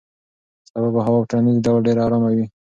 سبا 0.69 0.87
به 0.93 1.01
هوا 1.05 1.19
په 1.21 1.27
ټولیز 1.31 1.57
ډول 1.65 1.79
ډېره 1.87 2.01
ارامه 2.07 2.29
وي. 2.35 2.45